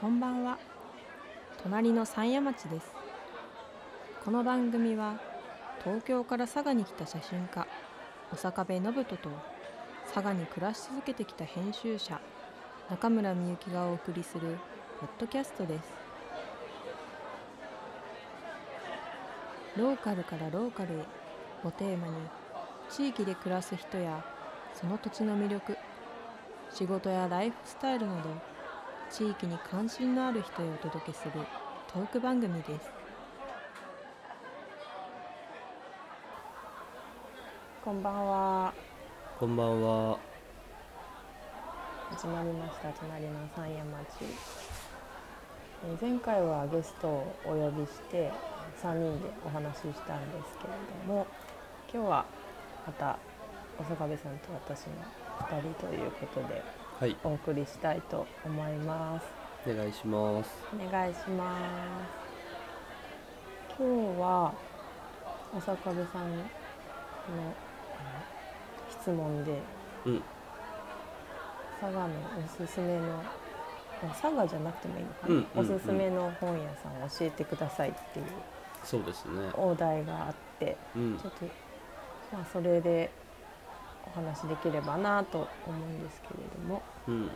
[0.00, 0.56] こんばんは。
[1.62, 2.90] 隣の山谷町です。
[4.24, 5.20] この番組は
[5.84, 7.66] 東京から佐賀に来た写真家
[8.30, 9.28] 小坂部信人と
[10.06, 12.18] 佐賀に暮らし続けてきた編集者
[12.88, 14.56] 中村みゆきがお送りする
[15.00, 15.82] ポッドキャストです。
[19.76, 20.96] ローカルからローカルへ
[21.62, 22.14] をテーマに
[22.88, 24.24] 地域で暮らす人や
[24.72, 25.76] その土地の魅力
[26.72, 28.49] 仕事やライフスタイルなど
[29.10, 31.32] 地域に関心のある人へお届けする
[31.92, 32.88] トーク番組です。
[37.84, 38.72] こんばんは。
[39.36, 40.18] こんばんは。
[42.10, 42.92] 始まりました。
[42.92, 44.24] 隣の山谷町。
[45.82, 48.30] えー前回はゲストをお呼びして
[48.80, 50.74] 3人でお話ししたんですけれ
[51.06, 51.26] ども
[51.92, 52.26] 今日は
[52.86, 53.18] また
[53.76, 54.94] 小坂部さんと私の
[55.40, 56.62] 2人ということで
[57.00, 59.26] はい、お送りしたいと思います。
[59.66, 60.50] お願いします。
[60.74, 61.56] お願いしま
[63.66, 63.74] す。
[63.78, 64.52] 今日は
[65.54, 66.44] 小坂部さんの
[68.90, 69.62] 質問で
[70.04, 70.22] うん、
[71.80, 72.08] 佐賀の
[72.44, 73.22] おすすめの
[74.02, 75.74] あ佐賀じゃなくてもいいのかな、うんうんうん。
[75.74, 78.26] おすすめの本屋さんを教えてくださいっていう
[78.84, 79.48] そうですね。
[79.54, 81.16] お題があってうん。
[81.18, 81.46] ちょ、っと
[82.30, 83.10] まあそれで
[84.06, 86.79] お話できればなと思うんですけれども、
[87.10, 87.26] うん、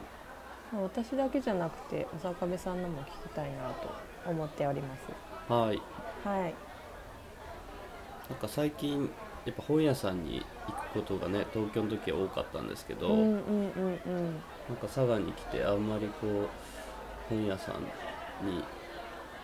[0.73, 5.53] まあ私だけじゃなくて小坂部さんのも聞きたいなと思っております。
[5.53, 5.83] はい。
[6.25, 6.55] はい。
[8.31, 9.11] なんか最近
[9.45, 14.25] やっぱ本屋さんに行くことがね、東京の時は多かったんですけど、うんうんうんうん。
[14.69, 16.49] なんか佐賀に来てあんまりこう
[17.29, 17.75] 本屋さん
[18.47, 18.65] に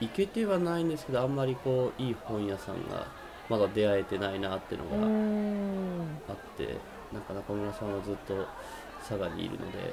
[0.01, 3.07] 行けてはないんですけど、あんまりこういい本屋さんが
[3.51, 6.01] まだ出会えてないなっていうのがん。
[6.29, 6.79] あって、
[7.13, 8.47] なんか中村さんはずっと
[9.01, 9.93] 佐賀にいるので、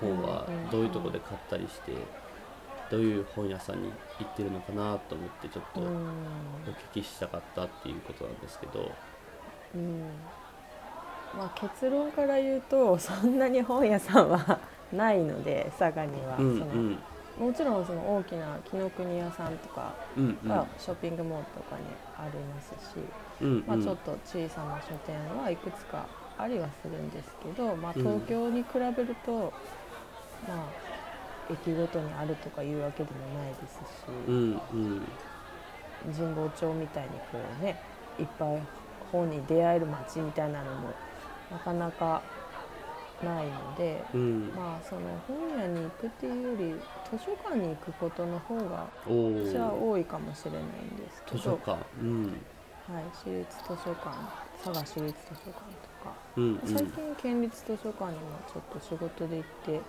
[0.00, 2.12] 本はうんうんうんどういうとこで買ったりして。
[2.90, 6.66] どういう本屋さんに行ってるのかなと思ってちょっとうん。
[6.66, 8.98] お聞きしたかったっていうことなんですけど、
[9.74, 10.30] うん。
[11.32, 14.62] まあ結論から言うとそんなに本屋さんは
[14.92, 17.04] ないので佐賀には、うんうそのん
[17.36, 20.38] もちろんその大きな紀ノ国屋さんとかうんうん。
[20.46, 23.64] がショッピングモールとかにありますし、うん。
[23.66, 28.02] まあ、ちょっと小さな書店はいくつかありはするんですけど、まあ、うん。
[28.02, 29.54] 東京に比べると、
[30.46, 30.64] まあ
[31.50, 35.02] 駅ごとにあるとかいうわけでもないですし、うんうん
[36.14, 37.76] 神保町みたいにこうね
[38.20, 38.62] いっぱい
[39.10, 40.90] 本に出会える街みたいなのも
[41.50, 42.22] なかなか
[43.22, 44.52] ないので、うん。
[44.54, 50.64] まあその本屋に行くっていうより図書館に行くことの方がお私はお多いかもしれないん
[50.96, 51.78] ですけど図書館。
[52.00, 52.24] うん。
[52.88, 54.16] はい、私立図書館
[54.64, 55.60] 佐賀市立図書館
[56.00, 56.14] とか。
[56.36, 56.60] うんうん。
[56.64, 59.80] 最近県立図書館にもちょっと仕事で行って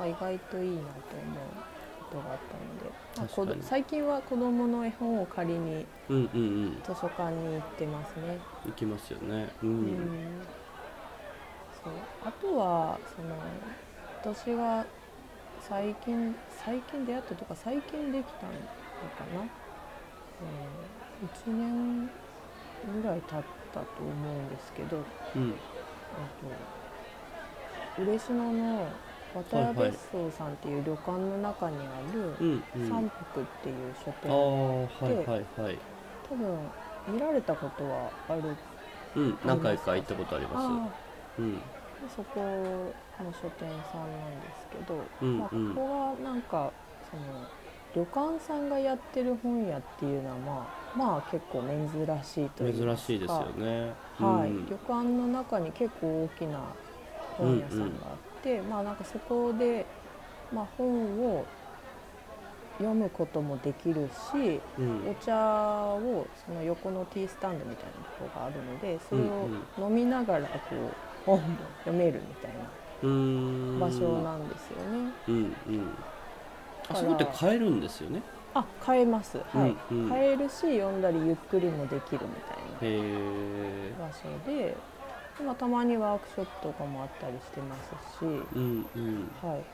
[0.00, 1.52] あ意外といいなと思う
[1.98, 3.28] ことがあったので、まあ
[3.62, 6.82] 最近は子どもの絵本を借りにうんうんうん。
[6.82, 8.38] 図書館に行ってますね。
[8.66, 9.48] 行きますよね。
[9.62, 9.86] ううん。
[9.86, 10.42] ん
[11.84, 11.94] そう。
[12.20, 13.60] あとはその
[14.20, 14.86] 私が
[15.60, 19.48] 最近最近出会ったとか最近できたのかな、
[20.42, 22.10] えー、1年
[22.84, 25.06] ぐらい経ったと思うんですけど。
[25.34, 25.54] うん。
[26.12, 26.68] あと
[27.96, 29.00] 嬉野の
[29.32, 32.36] 渡屋別荘さんっていう旅館の中にある
[32.88, 35.78] 三福っていう書あ店、あはいはいはい。
[36.22, 36.72] 多分
[37.06, 38.56] 見られたことはある。
[39.16, 40.92] うん何回か行ったことありまあ
[41.36, 41.54] すうん。
[41.56, 45.66] ーそこの書店さんなんですけど、まあ、こうん。
[45.68, 46.72] うんこはなんか
[47.10, 47.48] その
[47.92, 52.96] 旅館さんがやってる本屋っていうのはまあまあ結構珍しいというか。
[52.96, 53.94] 珍しいですよね。
[54.16, 54.66] はい、うん。
[54.66, 56.76] 旅館の中に結構大きな
[57.36, 58.27] 本屋さんがあって、
[58.70, 59.84] まあなんかそこで、
[60.52, 60.86] まあ、本
[61.36, 61.44] を
[62.78, 65.10] 読むこともできるしうん。
[65.10, 70.94] お茶をその横のティースタンドみたいなところがあるのでそれうんを飲みながらこう
[71.26, 71.44] 本も
[71.84, 72.58] 読めるみたいな
[73.80, 75.12] 場所なんですよね。
[75.28, 75.38] うんう
[75.72, 75.94] ん。
[76.88, 78.22] あそこって買えるんですよね？
[78.54, 79.76] あ買えます、はい。
[79.90, 80.08] うんうん。
[80.08, 82.32] 買えるし読んだりゆっくりもできるみ
[82.80, 84.74] たいな場所で、
[85.38, 89.28] まあ、たまにワークショップとかもあったりしてますし、うんうん。
[89.30, 89.66] はい、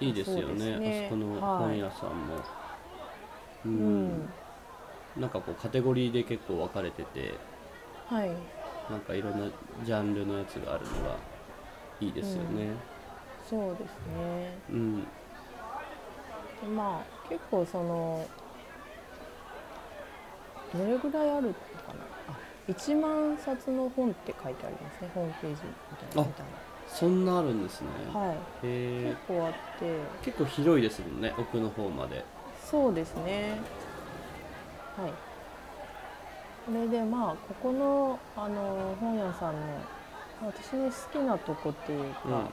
[0.00, 0.80] いいですよね。
[0.80, 0.84] ね。
[0.84, 2.44] あそこのはい本屋さんも、
[3.64, 3.82] ううん。
[3.82, 4.28] ん、
[5.16, 7.40] なんかこうカテゴリーで結構分かれてて。
[8.04, 8.50] はい、
[8.88, 9.46] なんかいろんな
[9.84, 11.16] ジャンルのやつがあるのが
[12.00, 12.76] いいですよね。
[13.42, 14.62] そうですね。
[14.70, 15.06] うん。
[16.60, 18.30] でまあ結構その
[20.70, 22.06] どれぐらいあるのかな。
[22.06, 22.09] あ
[22.72, 26.30] 1万冊の本って書いてありますねホームページみたいな。
[26.86, 27.88] そんなあるんですね。
[28.12, 28.66] はい。
[28.66, 29.94] 結構あって。
[30.22, 32.24] 結構広いですもんね奥の方まで。
[32.64, 33.60] そうですね。
[34.96, 35.12] はい。
[36.66, 39.60] それでまあここのあの本屋さんの
[40.42, 42.32] 私の好きなとこっていうか、うん。
[42.32, 42.48] ま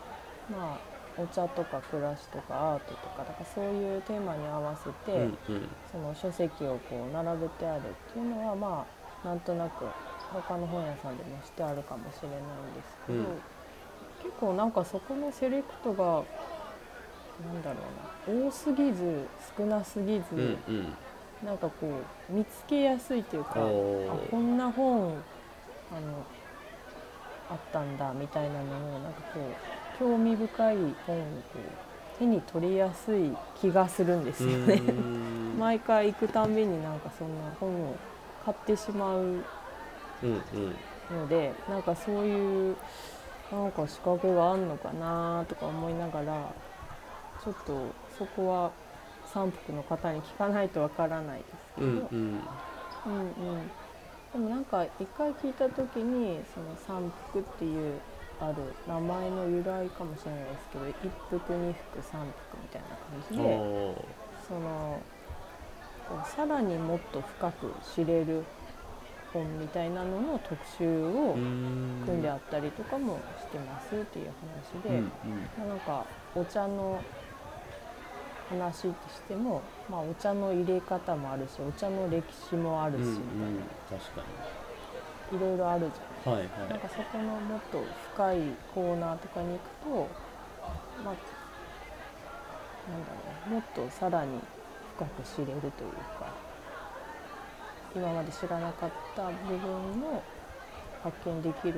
[0.58, 0.78] あ
[1.18, 5.26] お茶とか暮らしとかアートとかだからそういうテーマに合わせて、うんう
[5.58, 5.70] ん。
[5.92, 8.97] その書籍をこう並べてあるっていうのはまあ
[9.28, 9.84] なんとなく
[10.32, 12.42] 他の本屋さんでもしてあるかもしれないん
[12.76, 13.26] ですけど、うん。
[14.24, 16.24] 結構なんかそこのセレクトが
[17.46, 17.82] なんだろ
[18.32, 19.28] うな多すぎず
[19.58, 20.94] 少なすぎず、うんうん。
[21.46, 25.10] なんかこう見つけやすいというかあこんな本
[25.92, 26.26] あの
[27.50, 34.82] あったんだみたいなのをなんかこう興味深い本をこう手に取りやすい気がするんですよね。
[35.60, 37.96] 毎回行くたんびになんかそんな本を
[38.48, 39.44] 買ってしまううん
[40.24, 40.42] うん。
[41.12, 42.76] のでなんかそういう
[43.52, 46.54] なんか仕掛けがあんのかなとか思いながら
[47.44, 47.74] ちょっと
[48.18, 48.72] そこは
[49.34, 52.40] 三福の方に聞かないとわからないですけど、うんうん。
[53.06, 53.72] うんうん。
[54.32, 58.00] でもなんか一回聞いた時にその三福っていう
[58.40, 58.56] ある
[58.88, 63.60] 名前の由来かもしれないですけど一福二福三福みたいな感じで。
[64.48, 65.02] その
[66.26, 68.44] さらにもっと深く知れる
[69.34, 74.32] 本みたいなのの特集を組んであったりとかもしてますっていう
[74.72, 75.04] 話で、うんうん。
[75.58, 76.06] まあなんか
[76.36, 77.02] お茶の
[78.50, 83.14] 話としても、まあ、お茶の入れ方もあるしお茶の歴史もあるし、うんうん
[83.56, 83.60] み
[83.90, 86.70] 確かたいないろいろあるじゃないにはいはい。
[86.70, 87.84] なんかそこのもっと
[88.14, 88.38] 深い
[88.74, 90.10] コーナーとかに行くと、
[91.04, 91.16] まあ、
[92.90, 93.18] なんだろ
[93.48, 94.40] うもっとさらに
[94.98, 95.72] 深く知れるという
[96.20, 96.26] か
[97.96, 100.24] 今まで知らなかった部分も
[101.04, 101.74] 発見できる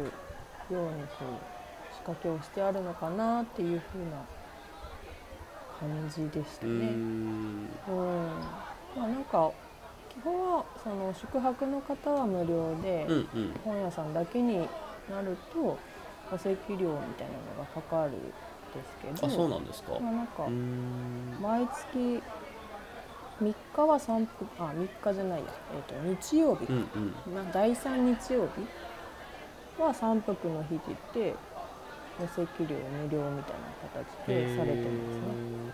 [0.71, 4.23] ようにこう仕掛けをしてあるのかなっていう風な
[5.79, 6.71] 感じでしたね。
[6.71, 7.67] ん。
[7.87, 8.39] うん。
[8.95, 9.51] まあ、なんか
[10.09, 13.51] 基本はその宿泊の方は無料で、うんうん。
[13.65, 14.69] 本屋さんだけに
[15.09, 15.77] なると
[16.29, 19.99] 戸籍料みたいなのがかかるんですけどあそうなんですか。
[19.99, 20.47] まあ、なんか
[21.41, 22.23] 毎月
[23.41, 24.27] 3日は3分
[24.59, 27.35] あ3日じゃないや、えー、と日曜日か、うんうん。
[27.35, 30.95] な第3日曜日は三泊の日って言
[31.31, 31.35] って
[32.19, 35.23] 戸籍料無料みたいな形でされてますね。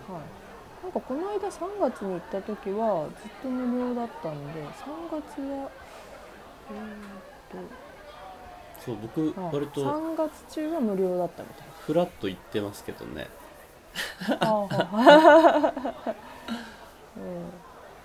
[0.07, 4.65] はい、なんかこの間3月に行った時はずっと無料だったんで3
[5.09, 5.69] 月は
[6.71, 7.65] え
[8.79, 13.27] そう僕ー、とあ割と3月中は無料だったみたいフラッと行ってますけどね。
[14.29, 14.37] な。
[14.41, 16.15] あーうん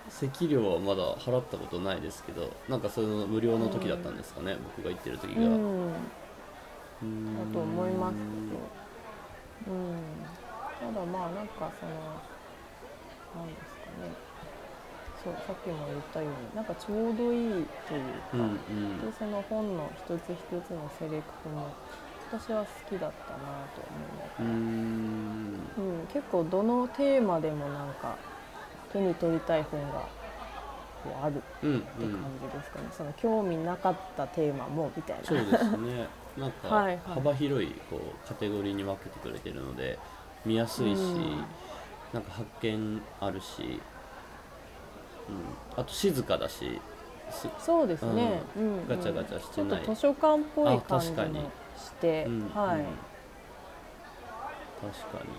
[0.08, 5.54] 席料はまだ払ったことないですけどなんかその無料の時だったんですかね、僕が行ってる時が、だと
[7.60, 8.22] 思いますけ
[9.70, 9.90] ど、うん、
[10.94, 11.92] ただまあなんかその
[13.44, 14.10] なんですかね。
[15.22, 17.40] そうさっきも言ったようになんかちょうどいい
[17.86, 18.98] というか、うんうん。
[19.04, 21.74] でその本の一つ一つのセレクトも
[22.32, 24.30] 私は好きだったなと思いま
[25.74, 28.16] す、うん、結構どのテーマでもなんか
[28.92, 30.08] 手に取りたい本が
[31.02, 31.88] こうあるってうんうん感
[32.52, 35.24] じですかね、その興味なかったテーマもみたいな。
[35.24, 36.08] そうですね。
[36.38, 36.68] なんか
[37.06, 39.98] 幅広いこうカテゴリーに分けてくれてるので
[40.44, 41.44] 見やすいし、うん。
[42.12, 43.80] なんか発見あるし、
[45.28, 46.80] うん、あと静かだし
[47.30, 48.62] すそうですね、うん。
[48.62, 49.82] うんガチャガチャしてない。
[49.82, 51.44] ちょっと図書館っぽいあ感じも確かに
[51.76, 52.84] して、うんはい、うん
[54.80, 55.30] 確かに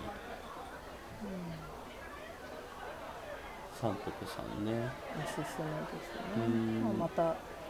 [3.82, 4.88] 三福さんね。
[5.18, 5.58] おすすめです
[6.38, 6.46] ね。
[6.46, 7.22] うん、まあ、また、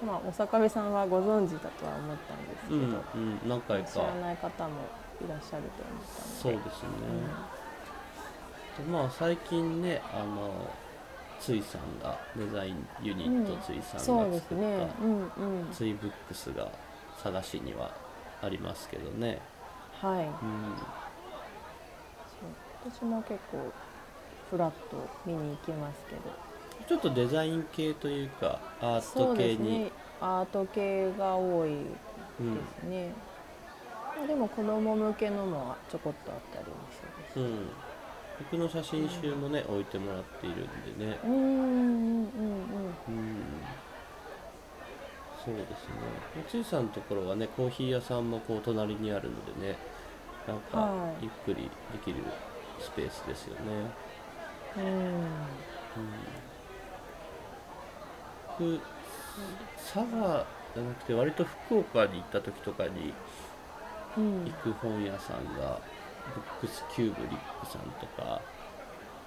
[0.04, 3.48] まあ、お坂部さんはご存知だとは思ったんですけうど、んうん。
[3.48, 4.74] 何回知からない方も
[5.24, 6.36] いらっしゃると思ったので。
[6.42, 6.88] そうですね、
[8.76, 10.50] でまあ最近ねあの
[11.40, 14.88] ついさんがデザインユニットついさんが作っですね。
[14.98, 15.68] たうんうん。
[15.72, 16.70] ついブックスが
[17.22, 17.90] 探しには
[18.42, 19.40] ありますけどね、
[19.98, 20.24] はい。
[20.24, 20.30] うん、
[22.28, 22.92] そう。
[22.92, 23.72] 私も結構
[24.52, 26.20] フラッと見に行きますけど。
[26.86, 29.92] ちょっとデザイン系というかアーそうですト系にね。
[30.20, 31.74] アート系が多いで
[32.40, 32.58] うん。
[32.78, 33.12] すね、
[34.14, 37.46] まあ、でも子供向けのもちょこっとあったりもするし。
[37.46, 37.68] うん、
[38.50, 42.24] 僕の写真集もね置いてもらっているんでね、うんうんうんうんうん、
[45.42, 46.44] そうですね。
[46.46, 49.78] ついさんのところはねコーヒー屋さんもこう隣にあるのでね
[50.46, 51.24] なんかはい。
[51.24, 52.22] ゆっくりできる
[52.78, 54.11] スペースですよね、うん
[54.76, 55.24] うん、
[58.58, 58.80] 僕
[59.76, 63.12] 佐賀じゃなくて割と福岡に行った時とかに
[64.16, 64.44] うん。
[64.44, 65.80] 行く本屋さんが
[66.34, 68.40] ブックスキューブリックさんとか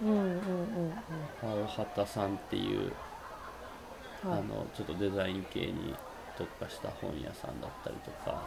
[0.02, 0.94] うんうんうん
[1.42, 2.92] 青畑さんっていう、
[4.26, 4.40] うんはい。
[4.40, 5.96] あのちょっとデザイン系に
[6.38, 8.42] 特化した本屋さんだったりとか。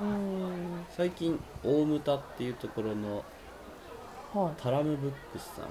[0.00, 0.84] うん。
[0.90, 3.24] 最近大牟田っていうところの
[4.34, 4.62] はい。
[4.62, 5.66] タラムブックスさん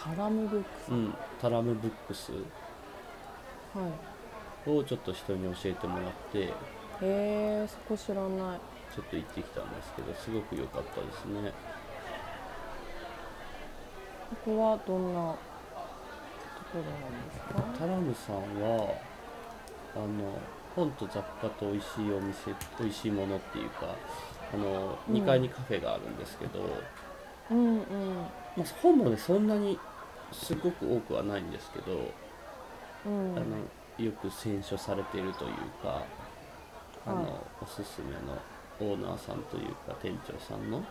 [0.00, 2.32] タラムブックスうん、タラムブックス。
[2.32, 2.38] は
[4.66, 4.70] い。
[4.70, 6.38] をちょっと人に教えてもらって。
[6.40, 6.52] へ
[7.02, 8.60] えそこ知らない。
[8.94, 11.52] ちょっと行ってきたんですけどすごく良かったですね。
[14.30, 15.38] ここはどんなと
[16.72, 17.78] ころなんですか？
[17.78, 18.94] タラムさんは
[19.94, 20.38] あの
[20.74, 23.94] 本と雑貨と美味しいお店美味しいものっていうか
[24.52, 25.14] あのうん。
[25.14, 26.60] 2階にカフェがあるんですけど、
[27.50, 27.82] うんうん。
[28.56, 29.78] まあ、本もねそんなに
[30.32, 32.12] すごく多くはないんですけど、
[33.06, 33.36] うん。
[33.36, 36.04] あのよく選書されているというか
[37.06, 37.32] あの、はい。
[37.62, 40.84] おすすめのオーナーさんというか店長さんの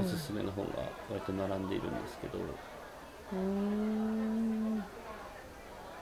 [0.00, 2.38] おすすめの本が割と並んでいるんですけど、
[3.32, 4.78] うん。
[4.78, 4.82] う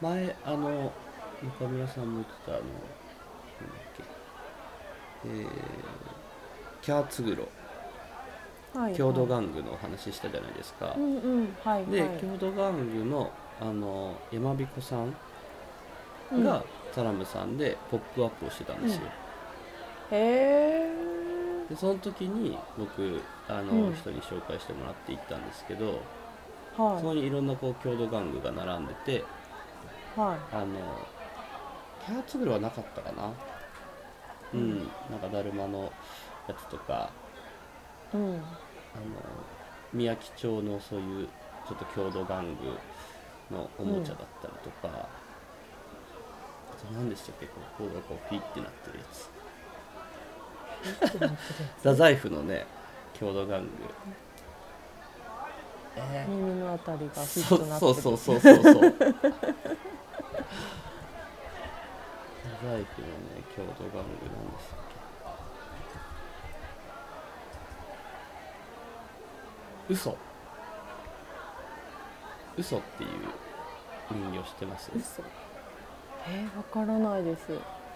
[0.00, 0.92] 前あの
[1.42, 4.02] 中村さんも言ってたあのなんだっけ。
[5.24, 5.48] えー、
[6.80, 7.48] キャーツグロ
[8.74, 11.48] はい郷土はい玩具のお話したじゃないですか、うんうん。
[11.64, 12.10] はいではい。
[12.20, 15.14] 郷土玩具のあの山彦さん
[16.32, 16.44] うん。
[16.44, 16.62] が
[16.94, 19.00] タラムさんでポップアップをしてたんですよ、
[20.10, 20.92] へえ
[21.68, 23.94] でその時に僕あの、うん。
[23.94, 25.86] 人に紹介してもらって行ったんですけど、
[26.76, 29.22] はそこにいろんなこう郷土玩具が並んでてい。
[30.20, 30.66] はあの
[32.06, 33.30] キャーツグロはなかったかな。
[34.54, 34.78] うん、うん。
[35.10, 35.92] なんかだるまの
[36.46, 37.27] やつとかい
[38.14, 38.20] うん。
[38.30, 38.42] あの
[39.92, 41.28] 宮城町のそういう
[41.66, 42.42] ちょっと郷土玩
[43.50, 45.08] 具のおもちゃだったりとか、あ
[46.76, 49.30] と何でしたっけここがこうピッてなってるやつ。
[51.78, 52.66] 太宰府のね
[53.14, 53.68] 郷土玩具。
[55.96, 56.30] えー。
[56.30, 57.94] 耳のあたりがフィッそうトなってる。
[58.00, 58.54] そうそうそう。
[58.54, 58.92] そうそう太
[62.66, 64.97] 宰府のね郷土玩具なんですっけ
[69.88, 70.16] 嘘。
[72.56, 73.10] 嘘っていう
[74.10, 74.90] 人形知ってます？
[74.94, 75.22] 嘘。
[76.26, 77.50] えー、わからないです。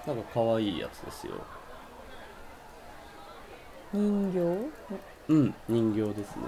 [0.06, 1.34] なんか可愛いやつですよ。
[3.92, 4.38] 人形？
[5.28, 6.42] うん人形ですね。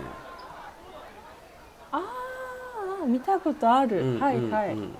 [1.92, 2.02] あ
[3.02, 4.94] あ見たことある、うんはいはい、うん。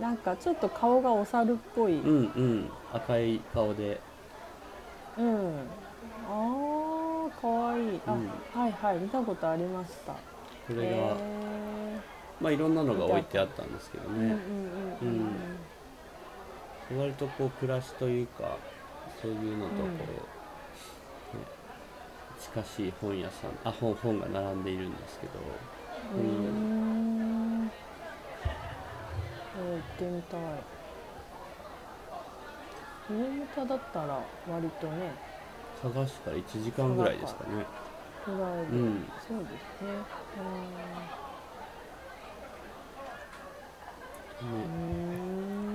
[0.00, 2.14] なんかちょっと顔がお猿っぽい、うんうん。
[2.14, 2.20] う
[2.64, 4.00] ん赤い顔で。
[5.18, 5.36] うん、
[6.28, 6.34] ああ
[7.46, 7.96] かわい。
[7.98, 8.42] いあ、うん。
[8.52, 8.98] はいはい。
[8.98, 10.22] 見たことありました。
[10.66, 11.24] これが、
[11.98, 12.02] へ
[12.40, 14.42] まあいろんなのが置いてあったんですけどね、
[16.88, 18.60] 割とこう暮らしというか
[19.08, 20.30] そういうのとこ
[21.32, 21.46] う、うんね、
[22.38, 25.60] 近しい本屋さんあ本本が並んでいるんですけど。
[26.16, 27.72] うーん。
[29.54, 30.66] えー行ってみたい。
[33.08, 35.18] 上牟田だったら割とね
[35.82, 37.66] 探したら1時間ぐらいですかね。
[38.26, 39.12] ぐらいで、うん。
[39.26, 39.88] そうですね。
[44.42, 44.44] う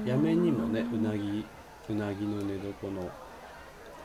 [0.05, 0.09] ね。
[0.09, 1.45] やめにもねうなぎ
[1.89, 3.09] うなぎの寝床の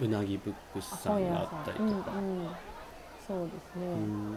[0.00, 2.12] うなぎブックスさんがあったりとか。
[2.12, 2.48] うんうん、
[3.26, 4.36] そうですね、うん。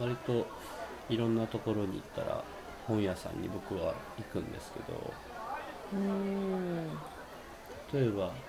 [0.00, 0.46] 割と
[1.08, 2.44] いろんなところに行ったら
[2.86, 5.12] 本屋さんに僕は行くんですけど
[5.90, 7.04] うん。
[7.92, 8.44] 例えば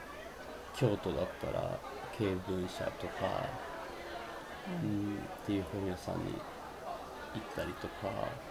[0.73, 3.59] 京都だったら経文社とか、
[4.67, 6.45] うん、っていう本屋さんに
[7.33, 8.41] 行ったりとか。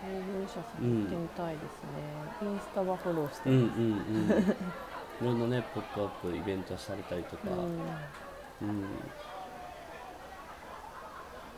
[0.00, 4.46] 経文社さん行ってみたいですね、インスタはフォローしてうんうんます、うん。
[5.20, 8.16] いろんなねポップアップイベントされたりとか、うん。
[8.60, 9.14] うん。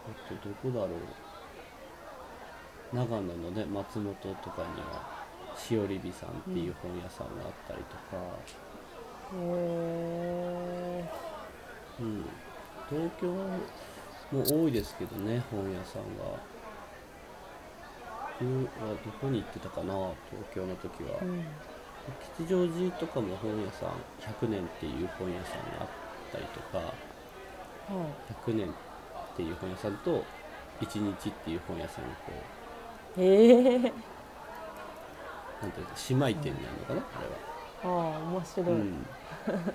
[0.07, 1.17] あとどこだろ
[2.93, 2.97] う。
[2.97, 5.09] 長野のね松本とかには
[5.59, 8.23] しおりびさんっていう本屋さんがあったりとか、
[9.35, 11.05] へ
[12.01, 12.25] うん、
[12.89, 13.27] 東京
[14.33, 16.59] も多いですけどね本屋さんが。
[18.41, 18.47] 僕
[18.87, 19.93] はどこに行ってたかな
[20.31, 21.45] 東京の時は、ーうん
[22.39, 23.91] 吉祥寺とかも本屋さん
[24.23, 25.89] 100年っていう本屋さんがあっ
[26.33, 26.79] たりとか。
[26.79, 28.29] はい。
[28.47, 30.25] 100年っていう本屋さんと
[30.81, 32.33] 一日っていう本屋さんがこ
[33.17, 33.93] うへえ
[35.63, 35.93] なんていうの
[36.27, 37.35] 姉妹店になるのかな、あれは。
[37.85, 39.07] ああ面白い、うん、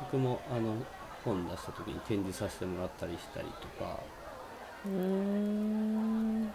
[0.00, 0.74] 僕もあの
[1.24, 3.98] 本出した時に展示させてもらったりしたりとか。
[4.86, 4.92] うー。
[4.92, 6.50] ん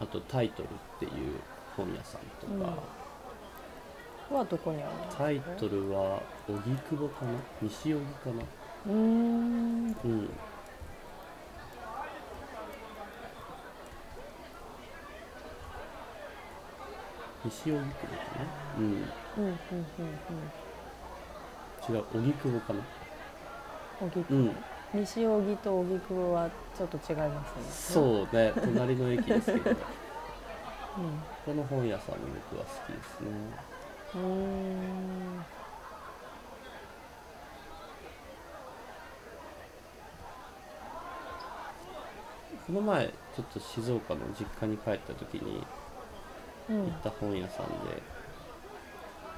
[0.00, 0.68] ああとタイトルっ
[0.98, 1.12] ていう
[1.76, 2.76] 本屋さんとか、
[4.34, 7.38] はどこにあるんですかタイトルは荻窪かな？
[7.62, 8.42] 西荻かな？
[8.86, 9.96] うーん。
[10.04, 10.30] うん
[17.44, 17.86] 西荻窪か
[18.38, 18.46] な？
[18.78, 18.84] うん。
[18.84, 18.94] うん。
[18.96, 19.54] うんうん
[21.86, 22.80] 違う荻窪かな？
[24.00, 24.56] うん荻うん。
[24.94, 27.62] 西荻と荻窪はちょっと違いますね。
[27.68, 28.52] そうね。
[28.56, 29.70] 隣の駅ですけど。
[29.74, 29.74] う
[31.44, 32.20] この本屋さんも
[32.50, 33.30] 僕は好きですね。
[33.30, 33.52] ん
[34.14, 34.20] うー
[35.40, 35.44] ん。
[42.66, 45.66] この前ちょっと静岡の実家に帰った時にうん
[46.68, 48.02] 行った本屋さんで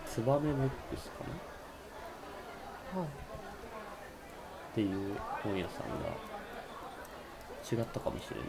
[0.06, 1.24] ツバメブックスか
[2.94, 3.00] な？
[3.00, 3.08] はい。
[3.08, 3.10] っ
[4.74, 6.08] ていう本屋さんが
[7.70, 8.46] 違ったかもしれない。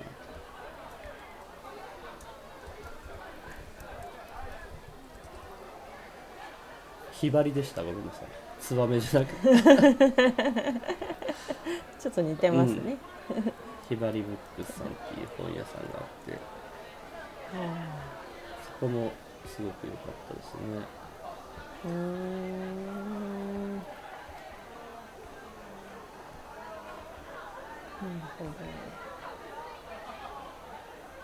[7.11, 7.81] ひばりでした？
[7.81, 8.27] ごめんなさい。
[8.59, 9.47] ツバメじゃなくて。
[11.99, 12.97] ちょっと似てますね、
[13.89, 16.33] ひばりブックスさんっていう本屋さんがあって。
[16.33, 16.37] は
[18.13, 18.16] そ
[18.79, 19.11] こも
[19.45, 20.61] すごく良かったですね。
[21.83, 21.91] あうー。
[21.91, 23.77] ん
[27.97, 28.45] なるほ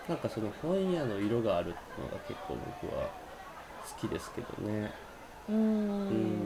[0.08, 3.08] なんかその本屋の色があるのが結構僕は
[3.84, 4.92] 好きですけどね。
[5.48, 6.44] どうーん。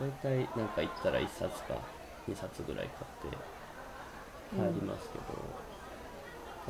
[0.00, 1.74] 大体なんか行ったら1冊か
[2.28, 5.24] 2冊ぐらい買って帰りますけど、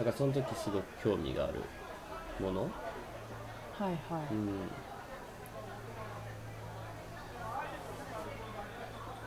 [0.04, 1.54] なんかその時すごく興味がある
[2.40, 2.68] もの、は
[3.80, 4.48] いはい、うん、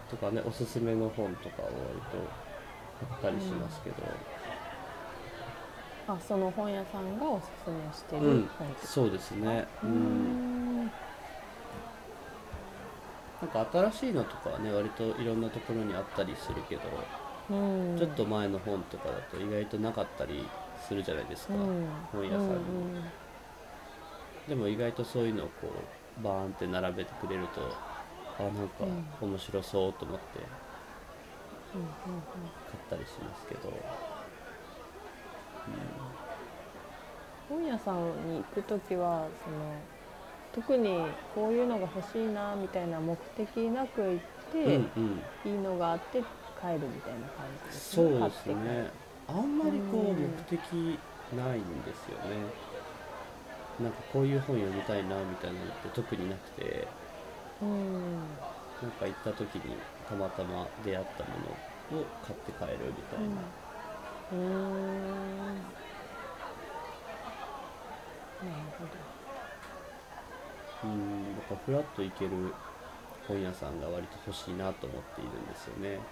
[0.10, 1.76] とかねおすすめの本とかを割
[2.12, 2.18] と
[3.22, 3.96] 買ったりしますけど、
[6.08, 8.50] あその本屋さんがおすすめしてるうん。
[8.58, 10.78] 本ってそうですね、うん。
[13.42, 16.82] なんか新しいのとかはね割といろんなところにあったりするけど、
[17.50, 17.98] うん。
[17.98, 20.48] ちょっと前の本とかだと意外となかったり
[20.80, 21.88] するじゃないですか、うん。
[22.12, 22.46] 本屋さんに。
[22.48, 23.04] も、うん
[24.48, 25.72] でも意外とそういうのをこ
[26.20, 27.62] うバーンって並べてくれると
[28.38, 28.86] あなんか
[29.20, 30.24] 面白そうと思って
[31.74, 33.74] うんうん買ったりしますけど、
[37.50, 37.98] 本屋さん
[38.32, 39.74] に行く時はその
[40.54, 44.20] 特にこういうのが欲しいなみたいな目的なく行っ
[44.54, 45.52] て、うんうん。
[45.52, 46.20] いいのがあって
[46.62, 48.56] 帰るみたいな感じですそうです買って帰る。
[48.84, 52.56] ねあんまりこううん目的ないんですよね。
[53.78, 56.88] なんかこういう本読みたいなみたいなのって特になくて。
[57.62, 58.40] うん。
[58.82, 61.62] なんか行った時にたまたま出会ったもの
[62.02, 63.56] を買って帰るみたいな、
[64.32, 65.76] うーん。
[68.42, 69.00] なるほど。
[70.84, 72.56] うん、なんかフラッと行ける
[73.22, 76.08] 本屋さんが割と欲しいなと思っているんですよね。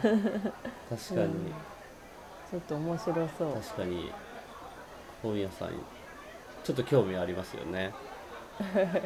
[0.90, 1.54] 確かに、うん
[2.50, 3.54] ちょっと面白そう。
[3.56, 4.12] 確かに。
[5.22, 5.70] 本屋さん
[6.64, 7.94] ちょっと興味ありますよね。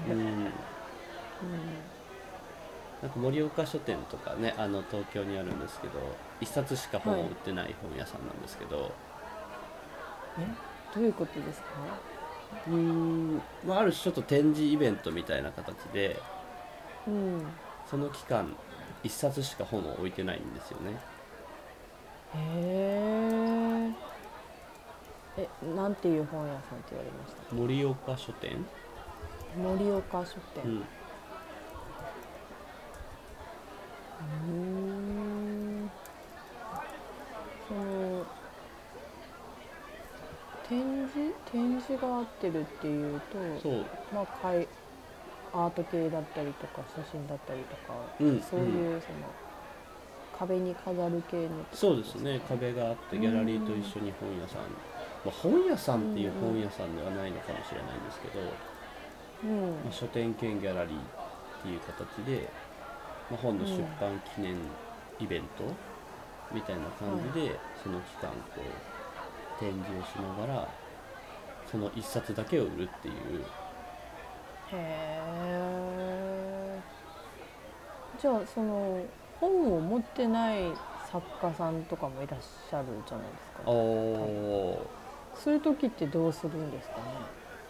[0.09, 0.43] うん。
[3.01, 5.93] なんか盛岡書店とかねあの東京にあるんですけど
[6.39, 8.91] 一冊しか本を売ってない本屋さんなんですけど、
[10.37, 10.47] え？
[10.91, 12.01] どういうことですか？
[12.65, 16.25] うーん、まあ、ある種ちょっと展示イベントみたいな形で
[17.05, 17.61] うん。
[17.85, 18.57] その期間
[19.03, 20.91] 一冊しか本を置いてないんですよね。
[22.33, 23.93] へえ
[25.37, 27.55] えなんていう本屋さんって言われました？
[27.55, 28.65] 盛岡書店、
[29.55, 30.63] 盛岡書店。
[30.63, 30.79] うん、
[34.19, 35.91] うーん
[37.67, 38.25] その
[40.63, 43.85] 展示展示が合ってるっていうとそう。
[44.13, 44.67] まあかい
[45.53, 49.29] アート系だったりとか写真だったりとか、うんそういうその
[50.39, 51.49] 壁に飾る系の。
[51.71, 52.41] そうですね。
[52.49, 54.61] 壁があってギャラリーと一緒に本屋さん、
[55.23, 58.39] まあ、本屋さんっていう本屋さんではないのかもしれないんですけど、
[59.43, 59.69] うん。
[59.85, 60.99] まあ、書店兼ギャラリーっ
[61.61, 62.49] ていう形で、
[63.29, 64.55] まあ、本の出版記念
[65.19, 65.65] イベント
[66.51, 70.80] みたいな感じで、その期間こう展示をしながら
[71.71, 73.13] その一冊だけを売るっていう。
[74.73, 76.79] へえ
[78.19, 79.01] じゃあその
[79.39, 80.73] 本を持ってない
[81.11, 83.71] 作家さんとかもいらっしゃるじゃないですか。
[83.71, 84.85] お
[85.33, 87.03] そういう時ってどうするんですかね。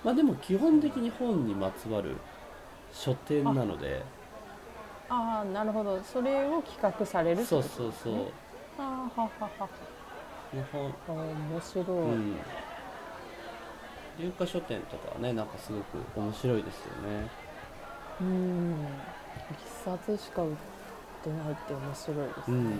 [0.03, 2.15] まあでも基本的に本にまつわる
[2.91, 4.03] 書店なので。
[5.09, 6.01] ああなるほど。
[6.01, 8.31] それを企画されるってそうそうそう、ね
[8.77, 9.69] ああははは
[11.07, 12.35] 面白い、うん
[14.21, 17.27] 有価書店とかはねなんかすごく面白いですよね。
[18.21, 18.87] うん。
[19.51, 20.55] 一冊しか売っ
[21.23, 22.75] てないって面白いですね、うんうん。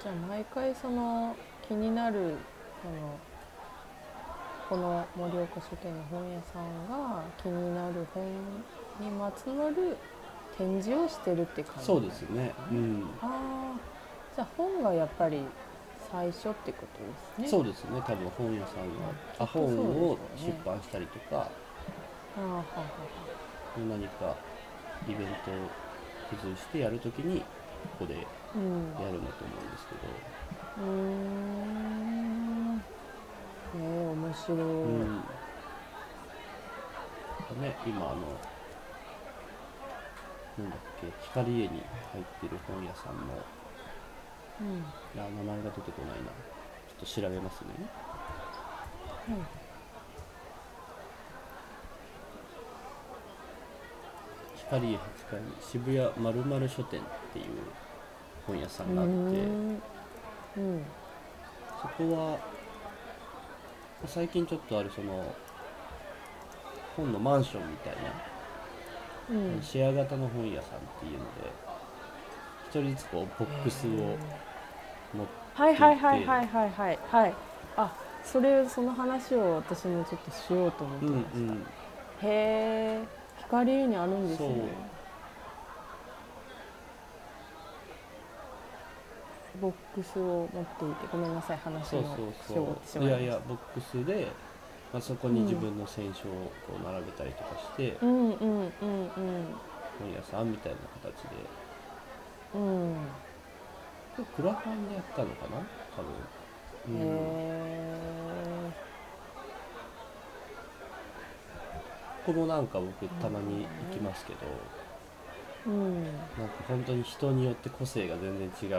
[0.00, 1.34] じゃあ毎回その
[1.66, 2.36] 気になる
[2.82, 3.18] その
[4.68, 8.24] この盛岡書店の本屋さんが気になる本
[9.00, 9.96] にまつわる
[10.58, 11.86] 展示をしてるって感じ。
[11.86, 12.52] そうですね。
[12.70, 13.02] うん。
[13.22, 13.80] ああ
[14.34, 15.36] じゃあ本がやっぱり
[16.10, 17.48] 最初ってことですね。
[17.48, 18.02] そうですね。
[18.06, 21.50] 多分本屋さんがあ本を出版したりとか。
[22.36, 22.88] ああはあは
[23.76, 24.34] 何か
[25.06, 25.70] イベントを
[26.30, 27.40] 付随してやるときに
[27.98, 30.08] ここでやるんだと思うんですけど、
[30.78, 32.76] うーん。
[32.76, 32.82] ね
[33.74, 35.24] え面白い、うん。
[37.60, 38.26] ね今あの
[40.58, 41.06] なんだっけ？
[41.28, 41.68] 光家に
[42.12, 43.22] 入ってる本屋さんの
[44.60, 44.84] うん。
[45.20, 46.30] あ名前が出てこないな。
[46.88, 47.68] ちょっと調べますね。
[54.56, 57.46] 光家8階に渋谷まるまる書店っていう
[58.46, 59.82] 本屋さんがあってうん
[60.56, 60.84] うん。
[61.80, 62.38] そこは
[64.06, 65.34] 最近ちょっとあるその
[66.96, 68.00] 本のマンションみたいな
[69.30, 69.62] うん。
[69.62, 71.52] シェア型の本屋さんっていうので
[72.68, 77.34] 一人ずつこうボックスを持ってはいはいはいはいはいはいはい。
[77.76, 81.50] あそれその話を私もちょっとしようと思ってうんました、うん。
[81.52, 81.62] へ
[82.22, 83.04] え
[83.38, 84.88] 光にあるんですね。
[89.60, 92.34] ボックスを持っていてごめんなさい話そうのそう。
[92.46, 93.24] しようってしまいました。
[93.24, 94.28] いやボックスで、
[94.90, 98.70] まあ、そこに自分の選書をこう並べたりとかして、うんうんうんうん。
[99.98, 101.28] 本屋さんみたいな形で。
[102.54, 102.96] うん。
[104.34, 105.58] クラファンでやったのかな？
[105.94, 106.10] 多分、
[106.98, 108.72] へうん、え
[112.24, 114.38] ここもなんか僕たまに行きますけど、
[115.66, 116.02] うん。
[116.04, 116.18] なんか
[116.66, 118.76] 本当に人によって個性が全然違う。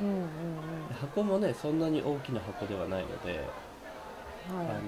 [0.00, 0.26] うんうん
[1.00, 3.69] 箱もねそんなに大きな箱ではないので、うん
[4.56, 4.66] はい。
[4.66, 4.80] あの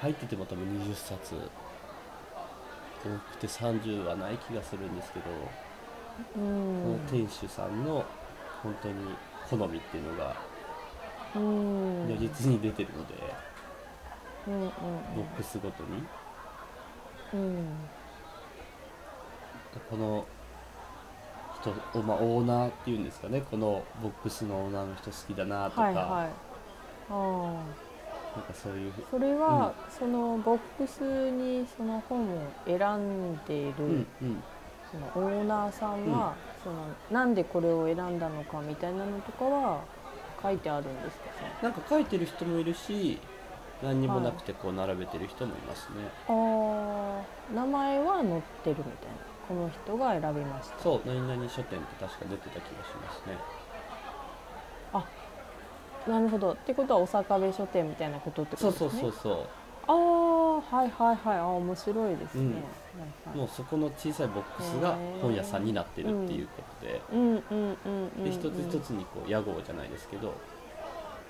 [0.00, 1.34] 入ってても多分20冊。
[3.04, 5.32] 多くて30はない気がするんですけど、う
[6.34, 8.04] このん店主さんの
[8.62, 9.14] 本当に
[9.48, 10.34] 好みっていうのが
[11.36, 12.08] うん。
[12.08, 13.14] 如実に出てるので、
[14.48, 14.70] うんうん
[15.14, 16.02] ボックスごとに。
[17.34, 17.66] うん。
[19.90, 20.26] この
[21.60, 23.42] 人お、まあ、オーナーっていうんですかね。
[23.42, 27.87] このボックスのオーナーの人好きだなとか、はいはい
[28.38, 34.42] なんかそういうそれは、そのボックスにその本を選んでいる、うんうん。
[34.90, 36.76] そのオーナーさんは、その
[37.10, 39.80] なんでこれを選んだのかみたいなのとかは
[40.42, 41.24] 書いてあるんですか？
[41.62, 43.18] なんか書いてる人もいるし
[43.82, 49.28] 何にもなくてこう並べてる人もいますね、そのあー名前は載ってるみたいな。
[49.48, 50.78] この人が選びました。
[50.78, 53.38] そう何々書店って確か出てた気がしますね
[56.06, 56.52] なるほど。
[56.52, 59.00] ってことはお坂部書店みたいなことってこそうとですね。
[59.02, 59.46] そうそうそ
[59.88, 61.38] ああはいはいはい。
[61.38, 62.52] あー面白いですね、うん。
[62.52, 67.20] はいはういもうそこの小さいボックスが本屋さんになってるっていうことで、うん。
[67.20, 67.76] うんうん
[68.18, 70.34] うんで一つ一つにこう屋号じゃないですけど、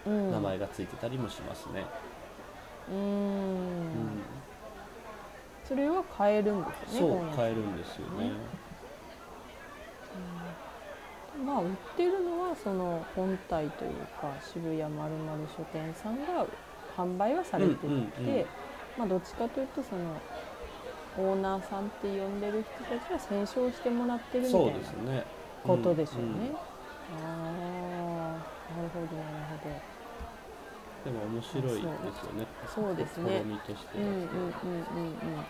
[0.07, 0.33] うん。
[0.33, 1.85] 名前がついてたりもしますね、
[2.89, 3.87] うーうん。
[3.89, 3.93] ん
[5.65, 8.31] それは買えるんですよねそう買えるんですよね、
[11.45, 16.47] まあ売ってるのはその本体というか渋谷まるまる書店さんが
[16.97, 18.47] 販売はされてて、うんうんうん。
[18.97, 20.23] まあどっちかというとその
[21.15, 25.25] オーナーさんって呼んでる人たちは選書をしてもらってるみたいな
[25.63, 26.29] ことでしょうね。
[26.29, 26.55] んん。
[27.11, 28.37] あ
[28.71, 29.83] あなるほどなるほど。
[31.05, 32.47] でも面白いですよね。
[32.75, 33.41] そうですね。
[33.43, 34.05] 試みとしては。
[34.05, 35.47] うんうんうんうんうん。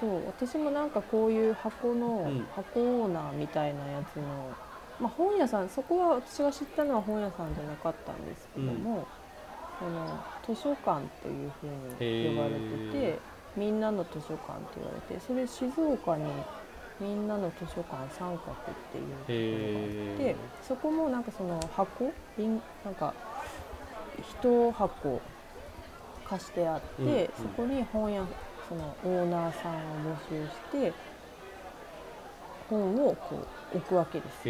[0.00, 2.46] そう私もなんかこういう箱の、うん。
[2.54, 4.56] 箱オーナーみたいなやつの、
[5.00, 9.06] まあ、本屋さんそこは私が知ったのは本屋さんじゃなかったんですけども、
[9.78, 13.18] その図書館というふうに呼ばれてへて
[13.56, 16.24] みんなの図書館って言われてそれ静岡に
[17.00, 23.12] みんなの図書館三角っていうところがあってへそこもなんかその箱瓶なんか
[24.22, 25.20] 一箱
[26.24, 27.28] 貸してあって、うんうん。
[27.36, 28.24] そこに本屋
[28.68, 30.92] そのオーナーさんを募集して
[32.70, 34.48] 本をこう置くわけです。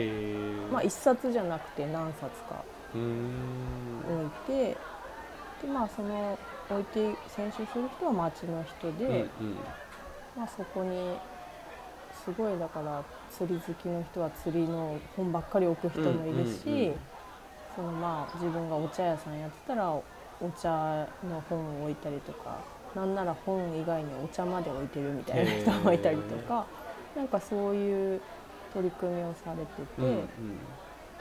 [0.72, 3.00] まあ一冊じゃなくて何冊か置
[4.26, 4.76] いて
[5.62, 6.38] でまあその
[6.70, 9.16] 置いて選集する人は町の人で、うんう
[9.50, 9.56] ん。
[10.36, 11.16] まあ、そこに
[12.24, 16.94] すごいだから釣り好きの人は釣りの本ばっかり置く人もいるし、うんうんうん
[17.74, 20.02] そのまあ自分がお茶屋さんやってたらお
[20.60, 20.68] 茶
[21.28, 22.58] の本を置いたりとか
[22.94, 26.66] なんなら本以外にお茶まで置いてるみたいな人もいたりとか
[27.16, 28.20] なんかそういう
[28.74, 30.26] 取り組みをされてて、うんうん。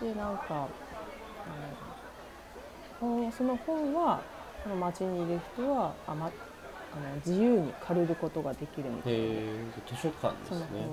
[0.02, 0.68] でなんかあの
[3.00, 4.20] 本その本は
[4.64, 6.30] その町にいる人はあ、ま、あ
[7.00, 9.20] の自由に借りることができるみたいな。
[9.88, 10.88] 図書館ですね。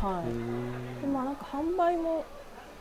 [0.00, 0.26] 本はい、
[1.00, 2.24] でまあなんか販売も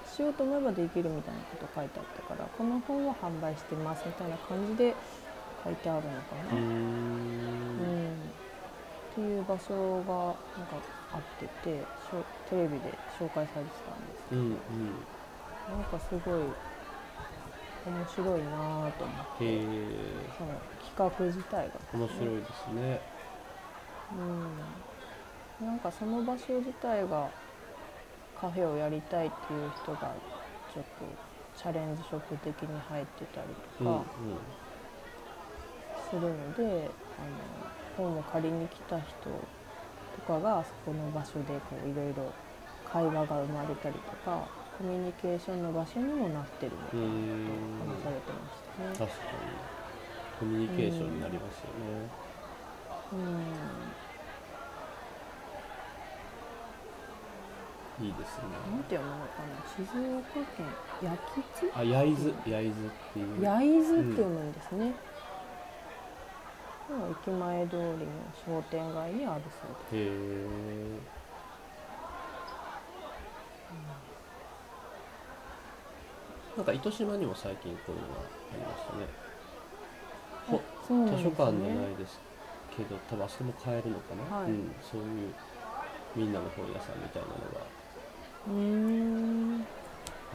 [0.04, 4.96] しようと思えばできるみたいなこと書いてあったからこの本は販売してますみたいな感じで
[5.64, 8.14] 書いてあるのかな、うん。
[9.12, 10.82] っていう場所がなんか
[11.14, 11.78] あってて
[12.10, 14.56] しょテレビで紹介されてたんですうんうん。
[15.70, 16.44] なんかすごい
[17.86, 19.62] 面白いなぁと思って
[20.38, 20.50] その
[20.96, 21.74] 企画自体が。
[21.94, 23.00] 面白いですね。
[25.62, 27.30] うん、なんかその場所自体が
[28.40, 30.14] カフェをやりたいっていう人が
[30.74, 31.06] ちょっと
[31.58, 33.48] チャレンジショップ的に入ってたり
[33.80, 34.04] とか
[36.10, 39.48] するので、あの本を借りに来た人
[40.16, 42.32] とかがそこの場所でこういろいろ
[42.92, 44.48] 会話が生まれたりとか
[44.78, 47.12] コミュニケーションの場所にもなってるみたいなこ
[47.46, 47.56] とを
[47.94, 48.98] 話されてましたね。
[48.98, 49.12] 確かに。
[50.40, 52.10] コミュニケーションになりますよね。
[53.14, 53.20] うん。
[58.06, 58.46] いいですね。
[58.72, 59.62] なんて読むのかな。
[59.70, 59.94] 静岡
[60.58, 60.66] 県
[61.04, 61.22] 焼
[61.54, 61.70] 津？
[61.76, 63.42] あ焼津焼津っていう。
[63.44, 64.94] 焼津って読むんですね、もう
[66.90, 67.98] 駅前通りの
[68.46, 69.96] 商店街にあるそうです。
[69.96, 71.00] へえ
[76.56, 78.20] なんか糸島にも最近こういうのが
[78.52, 79.08] ありましたね。
[80.50, 81.18] ね。
[81.18, 82.20] 図書館じゃないです
[82.76, 84.52] けど多分あそこも買えるのかな、はい。
[84.52, 85.34] うん、そういう
[86.16, 87.66] みんなの本屋さんみたいなのが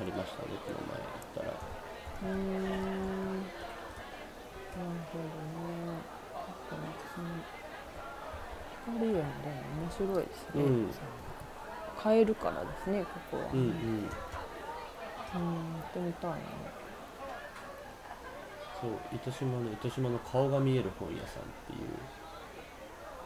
[0.01, 1.55] ありましたねこの前行ったら。
[2.25, 3.37] ーん。
[3.39, 6.18] なるほどね
[6.77, 6.77] か
[7.15, 7.29] その
[8.99, 9.25] 光園でも
[9.83, 10.91] 面白いですね、うん。
[11.99, 13.65] 買えるからですねここは、うんうん。
[13.65, 14.09] うん行
[15.91, 16.37] ってみたいな。
[18.81, 21.89] そう糸島の糸島の顔が見える本屋さんっていう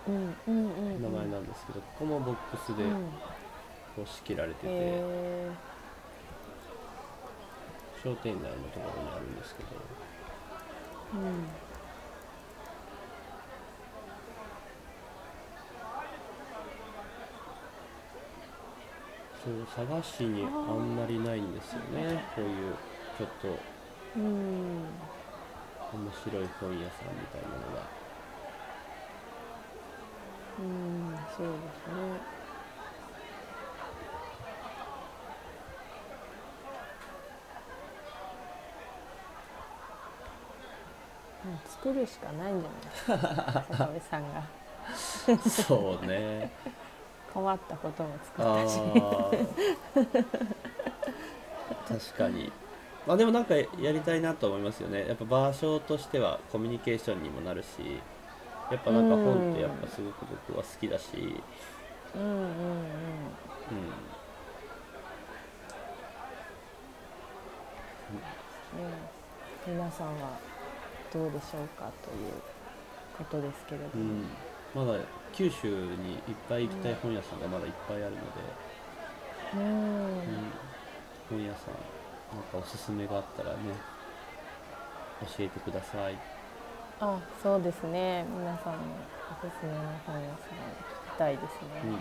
[0.09, 1.03] うんうんうんうん。
[1.03, 3.11] 名前なんですけど、ここもボックスでうん。
[3.95, 5.51] こう仕切られてて、へ
[8.03, 9.69] 商店街のところにあるんですけど。
[11.15, 11.72] ーうん
[19.45, 22.25] そう佐賀市にあんまりないんですよね。
[22.37, 22.75] こういう
[23.19, 23.49] ちょっと
[24.17, 24.87] うん。
[25.93, 27.83] 面白い本屋さんみたいなのが。
[30.59, 32.33] うんそうですね。
[41.45, 44.45] うん作るしかないんじゃないですか坂部さんが。
[45.51, 46.53] そうね
[47.33, 48.79] 困ったことも作あったし。
[48.79, 50.25] ー。
[51.89, 52.53] 確かに。
[53.07, 55.07] まあでもなんかやりたいなと思いますよね。
[55.09, 58.01] やっぱ場所としてはコミュニケーションにもなるし
[58.71, 61.07] やっぱなんか本ってやっぱすごく僕は好きだし、
[62.15, 62.43] うん、うんうん。
[62.43, 62.49] うん。
[68.79, 69.13] ね
[69.67, 70.39] 皆さんは
[71.13, 72.33] どうでしょうかという
[73.19, 74.25] ことですけれども、うん、
[74.75, 74.99] まだ
[75.33, 75.87] 九州にいっ
[76.49, 78.23] ぱい行きたい本屋さんがまだいっぱいあるので、
[79.55, 79.61] うん。
[79.61, 80.23] うん、
[81.29, 81.75] 本屋さん
[82.35, 83.57] なんかおすすめがあったらね
[85.21, 86.17] 教えてください。
[87.01, 88.25] あそうですね。
[88.31, 88.79] 皆さんの
[89.31, 90.39] おすすめの本屋さん
[91.11, 91.93] 聞きたいですうん。
[91.93, 91.99] ね、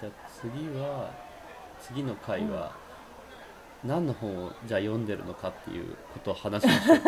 [0.00, 1.10] じゃあ次は
[1.80, 2.72] 次の回は、
[3.84, 6.98] 何の本をじゃあ読んでるのかっていうことを話しましょう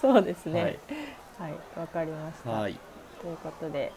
[0.00, 0.62] そうですね。
[0.62, 0.78] はい
[1.40, 2.78] はいわ、かりました、かはい。
[3.22, 3.90] ということで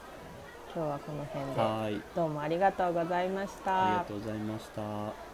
[0.74, 1.62] 今日はこの辺で。
[1.62, 2.02] はい。
[2.16, 3.88] どうもありがとうございました。
[3.88, 5.33] ありがとうございました